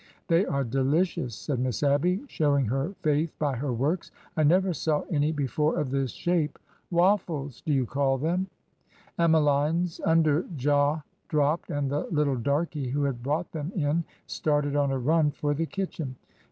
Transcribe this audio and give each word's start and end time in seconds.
They 0.29 0.47
are 0.47 0.63
delicious," 0.63 1.35
said 1.35 1.59
Miss 1.59 1.83
Abby, 1.83 2.23
showing 2.27 2.65
her 2.65 2.85
a 2.87 2.93
34 3.03 3.11
ORDER 3.11 3.11
NO. 3.11 3.13
11 3.13 3.27
faith 3.27 3.35
by 3.37 3.55
her 3.55 3.71
works. 3.71 4.11
I 4.35 4.41
never 4.41 4.73
saw 4.73 5.01
any 5.11 5.31
before 5.31 5.77
of 5.79 5.91
this 5.91 6.09
shape. 6.11 6.57
Woffles, 6.91 7.61
do 7.63 7.71
you 7.71 7.85
call 7.85 8.17
them? 8.17 8.47
Emmeline's 9.19 10.01
under 10.03 10.41
jaw 10.55 11.03
dropped, 11.27 11.69
and 11.69 11.91
the 11.91 12.07
little 12.09 12.35
darky 12.35 12.89
who 12.89 13.03
had 13.03 13.21
brought 13.21 13.51
them 13.51 13.71
in 13.75 14.03
started 14.25 14.75
on 14.75 14.89
a 14.89 14.97
run 14.97 15.29
for 15.29 15.53
the 15.53 15.67
kitchen. 15.67 16.15